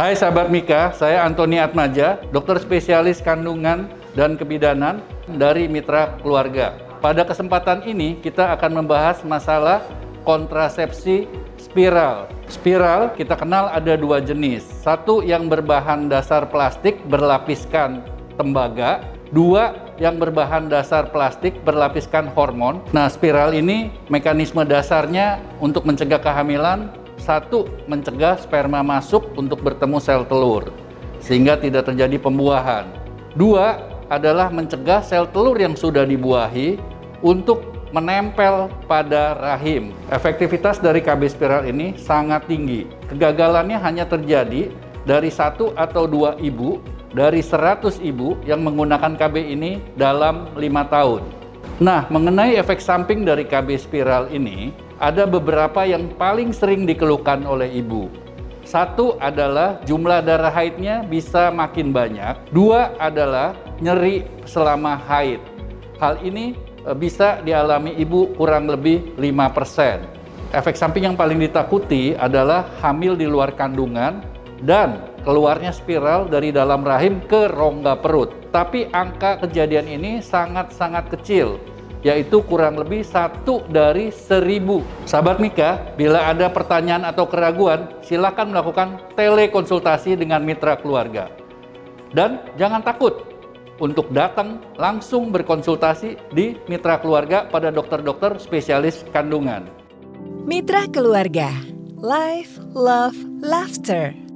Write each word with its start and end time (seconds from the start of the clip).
Hai 0.00 0.16
sahabat 0.16 0.48
Mika, 0.48 0.96
saya 0.96 1.28
Antoni 1.28 1.60
Atmaja, 1.60 2.16
dokter 2.32 2.56
spesialis 2.56 3.20
kandungan 3.20 3.84
dan 4.16 4.32
kebidanan 4.40 5.04
dari 5.28 5.68
Mitra 5.68 6.16
Keluarga. 6.24 6.72
Pada 7.04 7.20
kesempatan 7.20 7.84
ini 7.84 8.16
kita 8.16 8.48
akan 8.56 8.80
membahas 8.80 9.20
masalah 9.28 9.84
kontrasepsi 10.24 11.28
spiral. 11.60 12.32
Spiral 12.48 13.12
kita 13.12 13.36
kenal 13.36 13.68
ada 13.68 13.92
dua 13.92 14.24
jenis. 14.24 14.64
Satu 14.80 15.20
yang 15.20 15.52
berbahan 15.52 16.08
dasar 16.08 16.48
plastik 16.48 16.96
berlapiskan 17.04 18.00
tembaga, 18.40 19.04
dua 19.36 19.76
yang 20.00 20.16
berbahan 20.16 20.72
dasar 20.72 21.12
plastik 21.12 21.60
berlapiskan 21.60 22.32
hormon. 22.32 22.80
Nah, 22.96 23.12
spiral 23.12 23.52
ini 23.52 23.92
mekanisme 24.08 24.64
dasarnya 24.64 25.44
untuk 25.60 25.84
mencegah 25.84 26.24
kehamilan 26.24 26.88
satu, 27.20 27.68
mencegah 27.84 28.40
sperma 28.40 28.80
masuk 28.80 29.36
untuk 29.36 29.60
bertemu 29.60 30.00
sel 30.00 30.24
telur, 30.24 30.72
sehingga 31.20 31.60
tidak 31.60 31.86
terjadi 31.92 32.16
pembuahan. 32.16 32.88
Dua, 33.36 33.78
adalah 34.10 34.50
mencegah 34.50 35.06
sel 35.06 35.30
telur 35.30 35.54
yang 35.54 35.78
sudah 35.78 36.02
dibuahi 36.02 36.80
untuk 37.22 37.62
menempel 37.94 38.66
pada 38.90 39.38
rahim. 39.38 39.94
Efektivitas 40.10 40.82
dari 40.82 40.98
KB 40.98 41.30
spiral 41.30 41.62
ini 41.66 41.94
sangat 41.94 42.46
tinggi. 42.50 42.90
Kegagalannya 43.06 43.78
hanya 43.78 44.06
terjadi 44.06 44.70
dari 45.06 45.30
satu 45.30 45.74
atau 45.78 46.10
dua 46.10 46.34
ibu 46.42 46.82
dari 47.10 47.42
100 47.42 47.98
ibu 48.02 48.38
yang 48.46 48.62
menggunakan 48.62 49.18
KB 49.18 49.34
ini 49.42 49.82
dalam 49.98 50.46
lima 50.54 50.86
tahun. 50.86 51.26
Nah, 51.82 52.06
mengenai 52.12 52.54
efek 52.60 52.78
samping 52.78 53.24
dari 53.26 53.42
KB 53.42 53.74
spiral 53.80 54.30
ini, 54.30 54.70
ada 55.00 55.24
beberapa 55.24 55.88
yang 55.88 56.12
paling 56.20 56.52
sering 56.52 56.84
dikeluhkan 56.84 57.48
oleh 57.48 57.72
ibu. 57.72 58.12
Satu 58.68 59.16
adalah 59.18 59.80
jumlah 59.88 60.22
darah 60.22 60.52
haidnya 60.52 61.02
bisa 61.02 61.48
makin 61.50 61.90
banyak. 61.90 62.36
Dua 62.52 62.94
adalah 63.00 63.56
nyeri 63.80 64.28
selama 64.44 65.00
haid. 65.08 65.40
Hal 65.98 66.20
ini 66.20 66.54
e, 66.84 66.92
bisa 66.94 67.40
dialami 67.42 67.96
ibu 67.96 68.30
kurang 68.36 68.68
lebih 68.68 69.16
5%. 69.18 70.54
Efek 70.54 70.76
samping 70.76 71.08
yang 71.08 71.16
paling 71.16 71.40
ditakuti 71.40 72.14
adalah 72.14 72.68
hamil 72.84 73.16
di 73.16 73.24
luar 73.24 73.56
kandungan 73.56 74.20
dan 74.62 75.08
keluarnya 75.24 75.72
spiral 75.72 76.28
dari 76.28 76.52
dalam 76.52 76.84
rahim 76.84 77.24
ke 77.24 77.48
rongga 77.50 77.98
perut. 77.98 78.30
Tapi 78.52 78.86
angka 78.92 79.40
kejadian 79.48 79.88
ini 79.88 80.20
sangat-sangat 80.20 81.08
kecil 81.08 81.58
yaitu 82.00 82.40
kurang 82.44 82.80
lebih 82.80 83.04
satu 83.04 83.64
dari 83.68 84.08
seribu. 84.12 84.80
Sahabat 85.04 85.40
Mika, 85.40 85.92
bila 85.96 86.32
ada 86.32 86.48
pertanyaan 86.48 87.04
atau 87.04 87.28
keraguan, 87.28 87.88
silakan 88.00 88.52
melakukan 88.52 89.00
telekonsultasi 89.16 90.16
dengan 90.16 90.40
mitra 90.44 90.80
keluarga. 90.80 91.28
Dan 92.10 92.42
jangan 92.58 92.82
takut 92.82 93.22
untuk 93.80 94.12
datang 94.12 94.60
langsung 94.76 95.32
berkonsultasi 95.32 96.32
di 96.36 96.58
mitra 96.68 97.00
keluarga 97.00 97.48
pada 97.48 97.72
dokter-dokter 97.72 98.36
spesialis 98.36 99.02
kandungan. 99.10 99.64
Mitra 100.44 100.88
keluarga, 100.88 101.48
life, 102.00 102.60
love, 102.76 103.16
laughter. 103.40 104.29